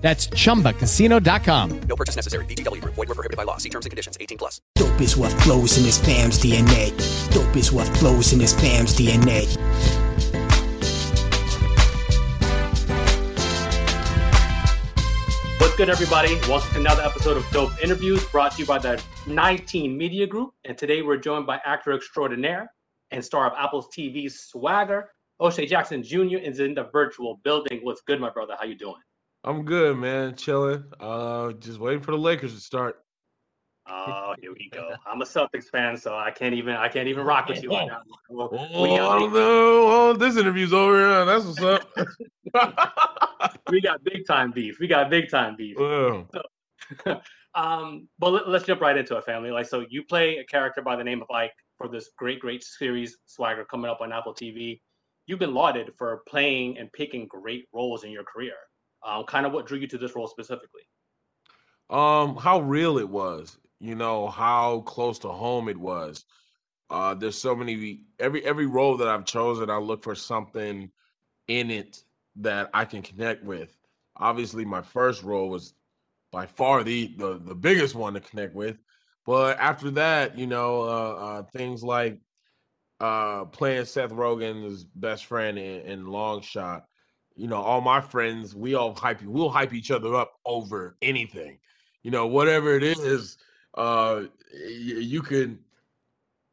[0.00, 1.80] That's chumbacasino.com.
[1.82, 2.44] No purchase necessary.
[2.46, 2.94] VGW Group.
[2.94, 3.58] Void were prohibited by law.
[3.58, 4.16] See terms and conditions.
[4.18, 4.60] 18 plus.
[4.76, 6.90] Dope is what flows in his fam's DNA.
[7.32, 9.44] Dope is what flows in his fam's DNA.
[15.60, 16.34] What's good, everybody?
[16.48, 20.54] Welcome to another episode of Dope Interviews brought to you by the 19 Media Group.
[20.64, 22.72] And today we're joined by actor extraordinaire
[23.10, 25.10] and star of Apple's TV Swagger.
[25.40, 26.36] O'Shea Jackson Jr.
[26.36, 27.80] is in the virtual building.
[27.82, 28.56] What's good, my brother?
[28.58, 28.96] How you doing?
[29.42, 30.36] I'm good, man.
[30.36, 30.84] Chilling.
[30.98, 32.96] Uh, just waiting for the Lakers to start.
[33.88, 34.90] Oh, here we go.
[35.06, 37.88] I'm a Celtics fan, so I can't even I can't even rock with you on
[37.88, 38.48] that one.
[38.52, 39.38] Oh, we, I got, don't know.
[39.88, 41.24] Oh, this interview's over.
[41.24, 41.90] That's what's up.
[43.70, 44.78] we got big time beef.
[44.78, 45.76] We got big time beef.
[45.78, 46.28] Well,
[47.54, 49.50] um, but let, us jump right into it, family.
[49.50, 52.62] Like, so you play a character by the name of Ike for this great, great
[52.62, 54.80] series, Swagger, coming up on Apple TV.
[55.26, 58.54] You've been lauded for playing and picking great roles in your career.
[59.06, 60.82] Um, kind of what drew you to this role specifically?
[61.90, 63.58] um, how real it was.
[63.80, 66.24] You know how close to home it was.
[66.88, 68.04] Uh, there's so many.
[68.18, 70.90] Every every role that I've chosen, I look for something
[71.48, 72.02] in it
[72.36, 73.76] that I can connect with.
[74.16, 75.74] Obviously, my first role was
[76.30, 78.76] by far the the, the biggest one to connect with.
[79.26, 82.20] But after that, you know, uh, uh, things like
[83.00, 86.84] uh, playing Seth Rogen's best friend in, in Long Shot.
[87.40, 89.22] You know, all my friends, we all hype.
[89.22, 91.58] We'll hype each other up over anything.
[92.02, 93.38] You know, whatever it is,
[93.78, 95.58] uh, you, can.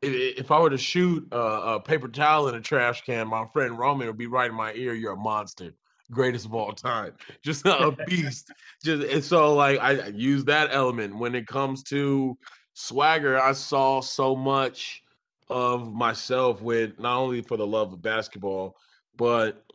[0.01, 3.77] If, I were to shoot a, a paper towel in a trash can, my friend
[3.77, 4.93] Roman would be right in my ear.
[4.93, 5.73] You're a monster,
[6.09, 7.11] greatest of all time,
[7.43, 8.53] just a beast.
[8.81, 12.37] Just and so, like I use that element when it comes to
[12.75, 13.37] swagger.
[13.37, 15.03] I saw so much
[15.49, 18.77] of myself with not only for the love of basketball,
[19.17, 19.66] but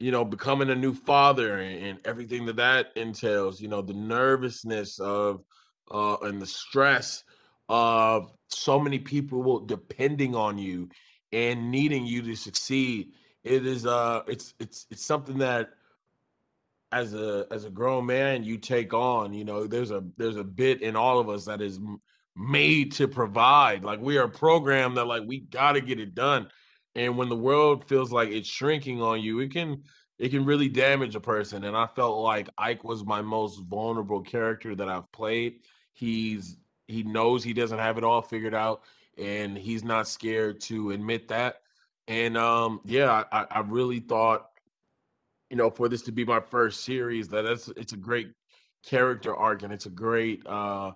[0.00, 3.60] you know, becoming a new father and, and everything that that entails.
[3.60, 5.44] You know, the nervousness of
[5.90, 7.22] uh, and the stress
[7.68, 10.88] of so many people depending on you
[11.32, 13.12] and needing you to succeed.
[13.44, 15.70] It is uh, it's it's it's something that
[16.92, 19.32] as a as a grown man you take on.
[19.34, 21.78] You know, there's a there's a bit in all of us that is
[22.36, 23.84] made to provide.
[23.84, 26.48] Like we are programmed that like we got to get it done.
[26.94, 29.82] And when the world feels like it's shrinking on you, it can
[30.18, 31.64] it can really damage a person.
[31.64, 35.60] And I felt like Ike was my most vulnerable character that I've played.
[35.92, 36.56] He's
[36.88, 38.82] he knows he doesn't have it all figured out,
[39.16, 41.62] and he's not scared to admit that.
[42.08, 44.50] And um, yeah, I, I really thought,
[45.48, 48.32] you know, for this to be my first series, that it's it's a great
[48.82, 50.92] character arc and it's a great uh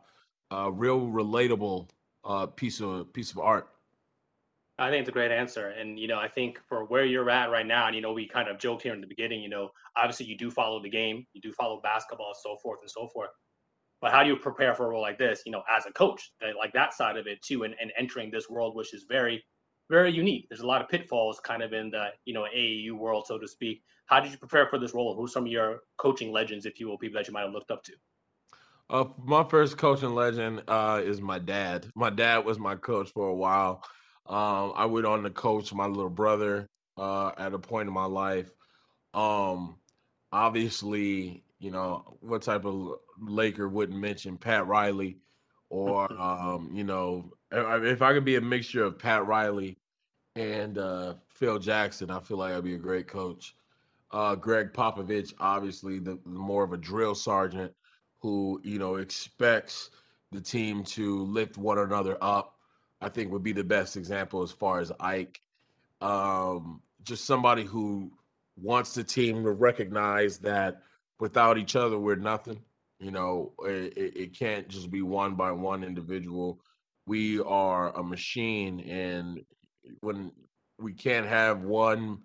[0.50, 1.88] uh, real relatable
[2.25, 3.69] uh, piece of piece of art.
[4.79, 5.69] I think it's a great answer.
[5.69, 8.27] And, you know, I think for where you're at right now, and, you know, we
[8.27, 11.27] kind of joked here in the beginning, you know, obviously you do follow the game,
[11.33, 13.31] you do follow basketball, so forth and so forth.
[14.01, 16.33] But how do you prepare for a role like this, you know, as a coach,
[16.59, 19.43] like that side of it too, and, and entering this world, which is very,
[19.89, 20.47] very unique.
[20.49, 23.47] There's a lot of pitfalls kind of in the, you know, AAU world, so to
[23.47, 23.83] speak.
[24.06, 25.15] How did you prepare for this role?
[25.15, 27.71] Who's some of your coaching legends, if you will, people that you might have looked
[27.71, 27.93] up to?
[28.91, 31.87] Uh, my first coaching legend uh, is my dad.
[31.95, 33.83] My dad was my coach for a while.
[34.27, 38.07] Um, I went on to coach my little brother uh, at a point in my
[38.07, 38.51] life.
[39.12, 39.77] Um,
[40.33, 45.19] obviously, you know what type of Laker wouldn't mention Pat Riley,
[45.71, 49.79] or um, you know, if I could be a mixture of Pat Riley
[50.37, 53.55] and uh, Phil Jackson, I feel like I'd be a great coach.
[54.11, 57.73] Uh, Gregg Popovich, obviously, the, the more of a drill sergeant
[58.21, 59.91] who you know expects
[60.33, 62.54] the team to lift one another up.
[63.05, 65.41] I think would be the best example as far as Ike.
[66.01, 68.11] Um, just somebody who
[68.56, 70.83] wants the team to recognize that
[71.21, 72.61] without each other we're nothing.
[72.99, 76.61] You know, it, it can't just be one by one individual.
[77.06, 79.45] We are a machine, and
[80.00, 80.33] when
[80.79, 82.21] we can't have one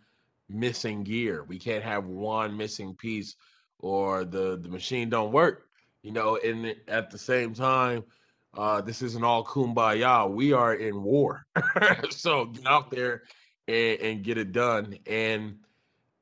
[0.48, 3.36] missing gear, we can't have one missing piece,
[3.80, 5.70] or the the machine don't work
[6.02, 8.04] you know, and at the same time,
[8.58, 10.30] uh, this isn't all kumbaya.
[10.30, 11.46] We are in war.
[12.10, 13.24] so get out there
[13.68, 14.98] and, and, get it done.
[15.06, 15.60] And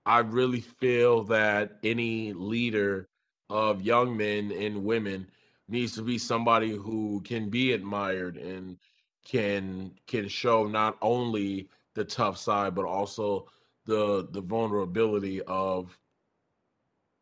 [0.05, 3.07] I really feel that any leader
[3.49, 5.27] of young men and women
[5.69, 8.77] needs to be somebody who can be admired and
[9.25, 13.45] can can show not only the tough side but also
[13.85, 15.97] the the vulnerability of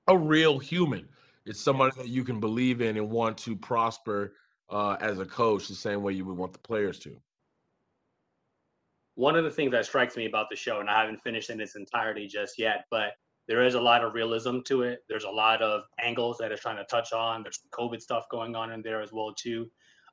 [0.07, 1.07] a real human.
[1.45, 4.33] It's somebody that you can believe in and want to prosper
[4.69, 7.15] uh, as a coach the same way you would want the players to.
[9.15, 11.61] One of the things that strikes me about the show, and I haven't finished in
[11.61, 13.11] its entirety just yet, but
[13.47, 14.99] there is a lot of realism to it.
[15.07, 17.43] There's a lot of angles that it's trying to touch on.
[17.43, 19.69] There's some COVID stuff going on in there as well too.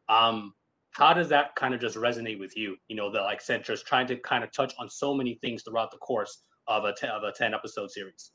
[0.08, 0.52] Um,
[0.90, 2.76] how does that kind of just resonate with you?
[2.88, 5.62] You know, the like said, just trying to kind of touch on so many things
[5.62, 8.32] throughout the course of a ten, of a ten episode series.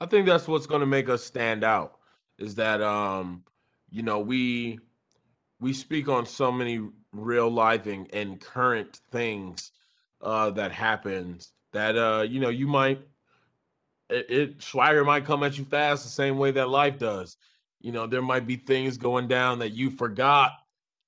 [0.00, 1.98] I think that's what's going to make us stand out
[2.38, 3.44] is that um,
[3.90, 4.78] you know we
[5.60, 6.80] we speak on so many
[7.12, 9.72] real life and, and current things
[10.22, 13.00] uh, that happens that uh, you know you might
[14.08, 17.36] it, it swagger might come at you fast the same way that life does.
[17.80, 20.52] You know, there might be things going down that you forgot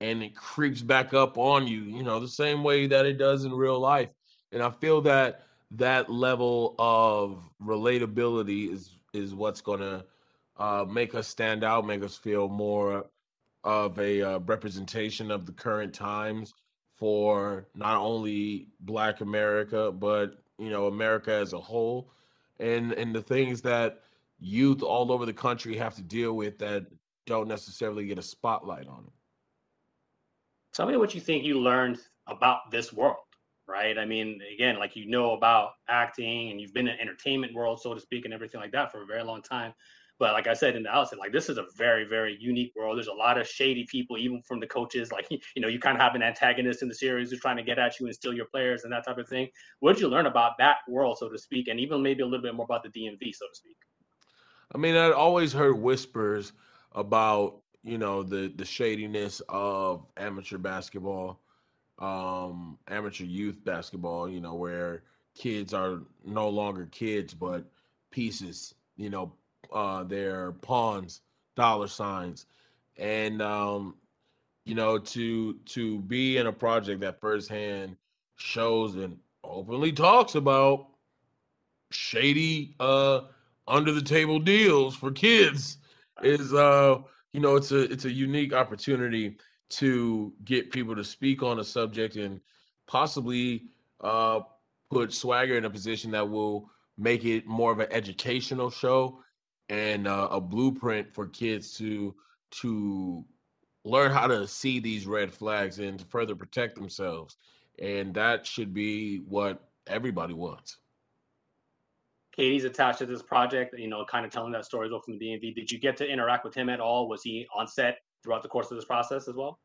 [0.01, 3.43] and it creeps back up on you, you know, the same way that it does
[3.43, 4.09] in real life.
[4.51, 10.05] And I feel that that level of relatability is is what's going to
[10.57, 13.05] uh, make us stand out, make us feel more
[13.63, 16.53] of a uh, representation of the current times
[16.95, 22.11] for not only Black America, but you know America as a whole
[22.59, 24.01] and and the things that
[24.39, 26.85] youth all over the country have to deal with that
[27.25, 29.13] don't necessarily get a spotlight on them.
[30.73, 33.17] Tell me what you think you learned about this world,
[33.67, 33.97] right?
[33.97, 37.93] I mean, again, like you know about acting and you've been in entertainment world, so
[37.93, 39.73] to speak, and everything like that for a very long time.
[40.19, 42.97] But like I said in the outset, like this is a very, very unique world.
[42.97, 45.11] There's a lot of shady people, even from the coaches.
[45.11, 47.63] Like you know, you kind of have an antagonist in the series who's trying to
[47.63, 49.47] get at you and steal your players and that type of thing.
[49.79, 52.43] What did you learn about that world, so to speak, and even maybe a little
[52.43, 53.77] bit more about the DMV, so to speak?
[54.75, 56.51] I mean, I'd always heard whispers
[56.91, 61.39] about you know the the shadiness of amateur basketball,
[61.97, 64.29] um, amateur youth basketball.
[64.29, 67.63] You know, where kids are no longer kids but
[68.11, 68.75] pieces.
[68.97, 69.31] You know,
[69.71, 71.21] uh, their pawns,
[71.55, 72.45] dollar signs,
[72.97, 73.95] and um,
[74.65, 77.95] you know to to be in a project that firsthand
[78.35, 80.87] shows and openly talks about
[81.91, 83.21] shady uh
[83.67, 85.77] under the table deals for kids
[86.21, 86.97] is uh
[87.33, 89.37] you know it's a it's a unique opportunity
[89.69, 92.39] to get people to speak on a subject and
[92.87, 93.63] possibly
[94.01, 94.39] uh
[94.91, 99.19] put swagger in a position that will make it more of an educational show
[99.69, 102.15] and uh, a blueprint for kids to
[102.51, 103.23] to
[103.85, 107.37] learn how to see these red flags and to further protect themselves.
[107.79, 110.77] And that should be what everybody wants.
[112.37, 115.55] KD's attached to this project, you know, kind of telling that story from the DMV.
[115.55, 117.07] Did you get to interact with him at all?
[117.07, 119.59] Was he on set throughout the course of this process as well?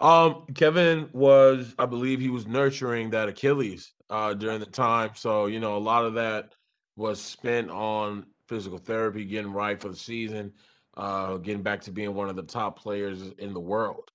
[0.00, 5.10] Um, Kevin was, I believe, he was nurturing that Achilles uh, during the time.
[5.14, 6.54] So you know, a lot of that
[6.96, 10.52] was spent on physical therapy, getting right for the season,
[10.96, 14.10] uh, getting back to being one of the top players in the world.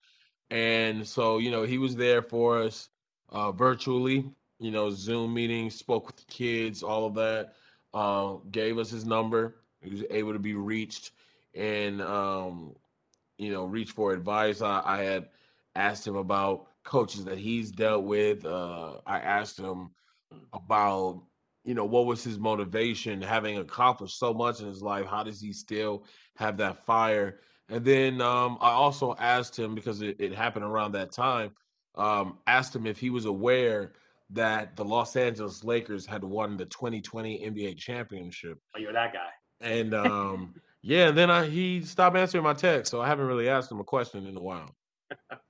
[0.50, 2.90] And so, you know, he was there for us
[3.30, 4.30] uh, virtually,
[4.60, 7.56] you know, Zoom meetings, spoke with the kids, all of that,
[7.94, 9.58] uh, gave us his number.
[9.82, 11.12] He was able to be reached
[11.54, 12.76] and, um,
[13.38, 14.62] you know, reach for advice.
[14.62, 15.30] I, I, had
[15.76, 18.46] asked him about coaches that he's dealt with.
[18.46, 19.92] Uh, I asked him
[20.54, 21.24] about
[21.68, 25.06] you know, what was his motivation having accomplished so much in his life?
[25.06, 26.06] How does he still
[26.38, 27.42] have that fire?
[27.68, 31.52] And then um, I also asked him because it, it happened around that time.
[31.96, 33.92] Um, asked him if he was aware
[34.30, 38.60] that the Los Angeles Lakers had won the 2020 NBA championship.
[38.74, 39.28] Oh, you're that guy.
[39.60, 43.50] And um, yeah, and then I, he stopped answering my text, so I haven't really
[43.50, 44.74] asked him a question in a while.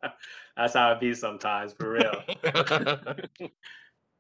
[0.58, 2.24] That's how it be sometimes, for real.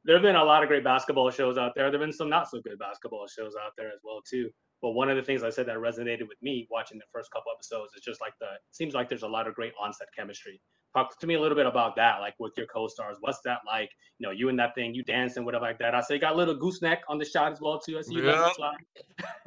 [0.07, 1.91] there have been a lot of great basketball shows out there.
[1.91, 4.49] There have been some not so good basketball shows out there as well too.
[4.81, 7.51] But one of the things I said that resonated with me watching the first couple
[7.53, 10.61] episodes is just like the seems like there's a lot of great onset chemistry.
[10.95, 13.17] Talk to me a little bit about that, like with your co-stars.
[13.19, 13.91] What's that like?
[14.19, 15.93] You know, you and that thing, you dancing, whatever like that.
[15.93, 17.97] I say you got a little gooseneck on the shot as well too.
[17.97, 18.49] I see you yeah.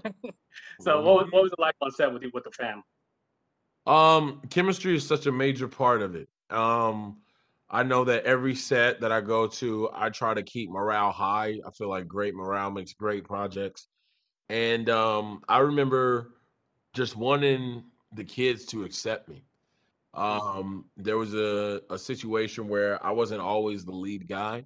[0.81, 2.83] so what, was, what was it like on set with you with the fam?
[3.87, 6.29] Um, chemistry is such a major part of it.
[6.51, 7.17] Um,
[7.71, 11.61] I know that every set that I go to, I try to keep morale high.
[11.65, 13.87] I feel like great morale makes great projects.
[14.49, 16.33] And um, I remember
[16.95, 19.45] just wanting the kids to accept me.
[20.15, 24.65] Um, there was a, a situation where I wasn't always the lead guy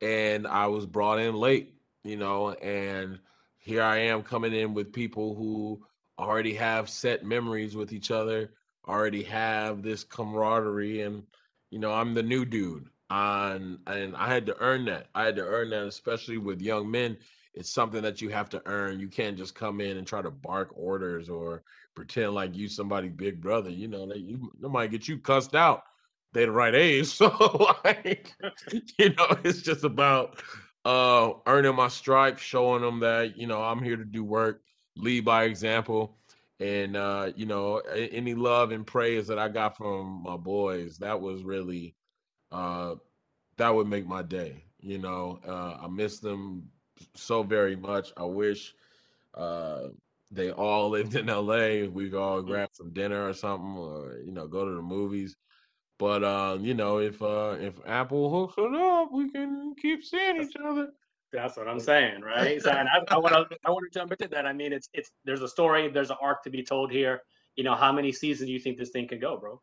[0.00, 3.18] and I was brought in late, you know, and
[3.58, 5.82] here I am coming in with people who
[6.18, 8.52] already have set memories with each other
[8.88, 11.22] already have this camaraderie, and
[11.70, 15.06] you know, I'm the new dude, and and I had to earn that.
[15.14, 17.16] I had to earn that, especially with young men.
[17.54, 19.00] It's something that you have to earn.
[19.00, 21.62] You can't just come in and try to bark orders or
[21.94, 23.70] pretend like you somebody big brother.
[23.70, 25.84] You know, that you nobody get you cussed out.
[26.32, 27.28] They the right age, so
[27.84, 28.34] like,
[28.98, 30.42] you know, it's just about
[30.84, 34.62] uh earning my stripes, showing them that you know I'm here to do work,
[34.96, 36.16] lead by example,
[36.60, 41.20] and uh, you know any love and praise that I got from my boys, that
[41.20, 41.96] was really
[42.52, 42.96] uh
[43.58, 44.64] that would make my day.
[44.80, 46.70] You know, uh, I miss them
[47.14, 48.12] so very much.
[48.16, 48.74] I wish
[49.34, 49.88] uh
[50.30, 51.86] they all lived in LA.
[51.88, 55.36] We could all grab some dinner or something, or you know, go to the movies.
[55.98, 60.42] But uh, you know, if uh if Apple hooks it up, we can keep seeing
[60.42, 60.92] each other.
[61.32, 62.60] That's what I'm saying, right?
[62.60, 64.46] So, and I want to I want to jump into that.
[64.46, 67.22] I mean, it's it's there's a story, there's an arc to be told here.
[67.56, 69.60] You know, how many seasons do you think this thing can go, bro?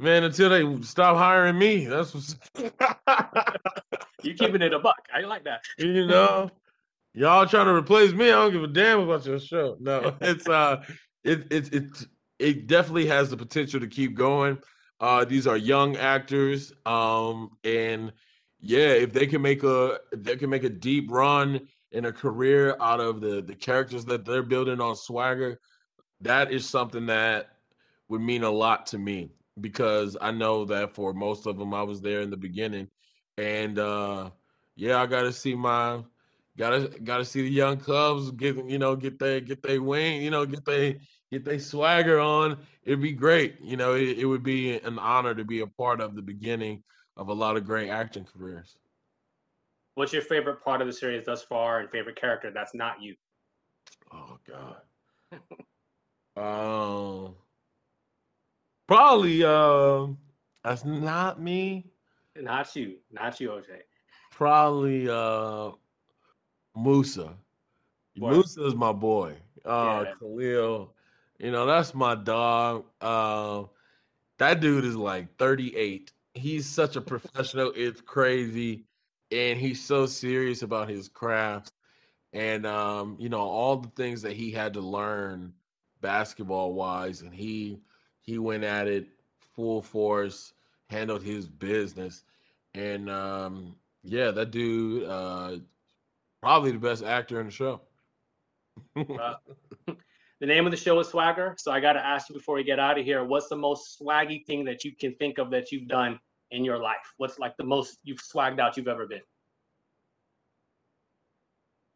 [0.00, 2.36] Man, until they stop hiring me, that's what's
[4.22, 5.06] You keeping it a buck.
[5.14, 5.62] I like that.
[5.78, 6.50] you know.
[7.16, 8.26] Y'all trying to replace me?
[8.26, 9.76] I don't give a damn about your show.
[9.78, 10.82] No, it's uh,
[11.22, 12.06] it it it
[12.40, 14.58] it definitely has the potential to keep going.
[14.98, 18.12] Uh, these are young actors, um, and
[18.64, 22.76] yeah, if they can make a they can make a deep run in a career
[22.80, 25.60] out of the the characters that they're building on Swagger,
[26.22, 27.48] that is something that
[28.08, 29.30] would mean a lot to me
[29.60, 32.88] because I know that for most of them I was there in the beginning,
[33.36, 34.30] and uh,
[34.76, 36.02] yeah, I got to see my
[36.56, 40.30] Gotta gotta see the young Cubs get you know get their get their wing you
[40.30, 41.00] know get they
[41.32, 42.58] get their swagger on.
[42.84, 43.56] It'd be great.
[43.60, 46.84] You know, it, it would be an honor to be a part of the beginning
[47.16, 48.76] of a lot of great acting careers.
[49.94, 53.14] What's your favorite part of the series thus far, and favorite character that's not you?
[54.12, 54.76] Oh God.
[57.26, 57.34] um,
[58.88, 60.06] probably uh,
[60.64, 61.86] that's not me.
[62.36, 63.66] Not you, not you, OJ.
[64.32, 65.70] Probably uh,
[66.76, 67.34] Musa.
[68.18, 68.32] Word.
[68.32, 69.36] Musa is my boy.
[69.64, 70.12] Uh, Yeah.
[70.18, 70.92] Khalil.
[71.38, 72.86] You know, that's my dog.
[73.00, 73.64] Uh,
[74.38, 76.12] that dude is like 38.
[76.34, 77.72] He's such a professional.
[77.76, 78.84] It's crazy.
[79.30, 81.72] And he's so serious about his craft.
[82.32, 85.54] And um, you know, all the things that he had to learn
[86.00, 87.80] basketball wise, and he
[88.22, 89.08] he went at it
[89.54, 90.52] full force,
[90.90, 92.24] handled his business.
[92.74, 95.58] And um, yeah, that dude uh
[96.42, 97.80] probably the best actor in the show.
[98.96, 99.34] Uh,
[100.44, 101.54] the name of the show is Swagger.
[101.56, 103.98] So I got to ask you before we get out of here, what's the most
[103.98, 106.20] swaggy thing that you can think of that you've done
[106.50, 107.14] in your life?
[107.16, 109.22] What's like the most you've swagged out you've ever been?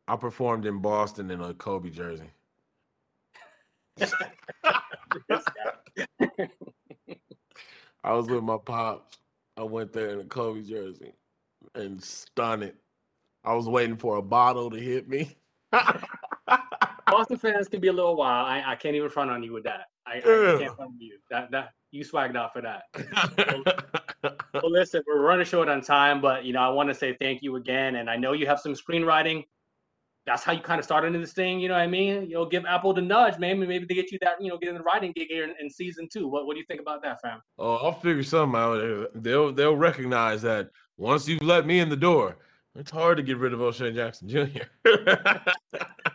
[0.07, 2.31] I performed in Boston in a Kobe jersey.
[8.03, 9.19] I was with my pops.
[9.59, 11.13] I went there in a Kobe jersey
[11.75, 12.77] and stunned it.
[13.45, 15.37] I was waiting for a bottle to hit me.
[17.19, 18.47] Boston fans can be a little wild.
[18.47, 19.87] I, I can't even front on you with that.
[20.07, 21.19] I, I can't front on you.
[21.31, 22.83] That that you swagged out for that.
[24.55, 27.41] Well, listen, we're running short on time, but you know, I want to say thank
[27.41, 27.97] you again.
[27.97, 29.45] And I know you have some screenwriting.
[30.27, 32.25] That's how you kind of started into this thing, you know what I mean?
[32.25, 34.71] You know, give Apple the nudge, maybe maybe they get you that, you know, get
[34.71, 36.27] in the writing gig here in, in season two.
[36.27, 37.41] What what do you think about that, fam?
[37.59, 39.11] oh, I'll figure something out.
[39.15, 42.39] They'll they'll recognize that once you've let me in the door,
[42.75, 44.65] it's hard to get rid of O'Shea Jackson Jr.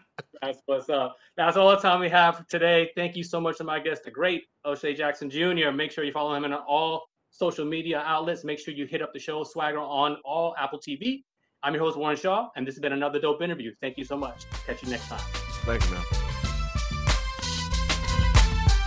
[0.44, 1.16] That's what's up.
[1.38, 2.92] That's all the time we have for today.
[2.96, 5.72] Thank you so much to my guest, the great O'Shea Jackson Jr.
[5.74, 8.44] Make sure you follow him on all social media outlets.
[8.44, 11.24] Make sure you hit up the show Swagger on all Apple TV.
[11.64, 13.72] I'm your host, Warren Shaw, and this has been another dope interview.
[13.80, 14.44] Thank you so much.
[14.66, 15.22] Catch you next time.
[15.64, 16.04] Thank you, man.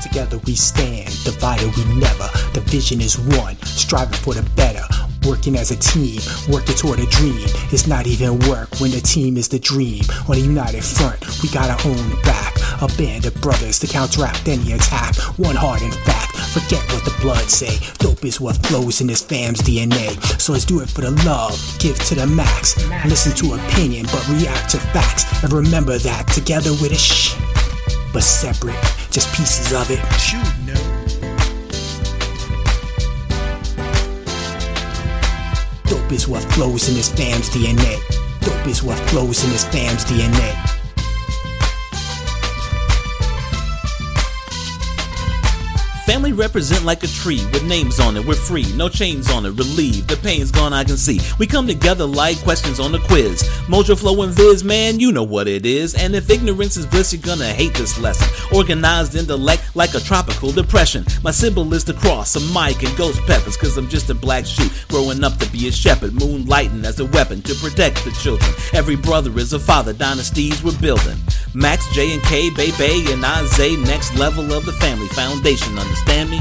[0.03, 2.29] Together we stand, divided we never.
[2.53, 4.85] The vision is one, striving for the better.
[5.27, 7.49] Working as a team, working toward a dream.
[7.73, 10.03] It's not even work when the team is the dream.
[10.29, 12.55] On a united front, we got our own back.
[12.81, 15.17] A band of brothers to counteract any attack.
[15.39, 16.37] One heart, in fact.
[16.55, 17.77] Forget what the blood say.
[17.99, 20.15] Dope is what flows in this fam's DNA.
[20.41, 21.59] So let's do it for the love.
[21.81, 22.77] Give to the max.
[23.05, 25.25] Listen to opinion, but react to facts.
[25.43, 27.35] And remember that together with a shh
[28.17, 28.81] but separate,
[29.11, 30.01] just pieces of it.
[35.89, 37.97] Dope is what flows in this fam's DNA.
[38.41, 40.86] Dope is what flows in this fam's DNA.
[46.07, 48.25] Family represent like a tree with names on it.
[48.25, 49.51] We're free, no chains on it.
[49.51, 51.21] Relieved, the pain's gone, I can see.
[51.41, 53.43] We come together like questions on the quiz.
[53.67, 55.97] Mojo Flow and Viz, man, you know what it is.
[55.97, 58.29] And if ignorance is bliss, you're gonna hate this lesson.
[58.57, 61.05] Organized intellect like a tropical depression.
[61.25, 63.57] My symbol is the cross, a mic, and ghost peppers.
[63.57, 66.13] Cause I'm just a black sheep growing up to be a shepherd.
[66.13, 68.49] Moonlighting as a weapon to protect the children.
[68.73, 71.19] Every brother is a father, dynasties we're building.
[71.57, 75.79] Max, J, and K, Baby, and Isaiah, next level of the family foundation.
[75.79, 76.39] Understand me?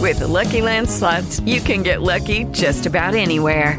[0.00, 3.78] With the Lucky Land slots, you can get lucky just about anywhere.